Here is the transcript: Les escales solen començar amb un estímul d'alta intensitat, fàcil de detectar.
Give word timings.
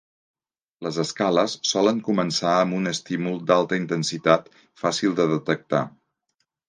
Les 0.85 0.95
escales 1.03 1.55
solen 1.71 1.99
començar 2.07 2.53
amb 2.61 2.77
un 2.77 2.93
estímul 2.93 3.37
d'alta 3.51 3.79
intensitat, 3.83 4.49
fàcil 4.85 5.15
de 5.21 5.29
detectar. 5.35 5.85